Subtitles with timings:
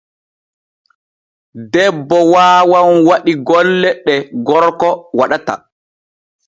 [1.71, 5.53] Debbo waawan waɗi golle ɗ e gorgo waɗata.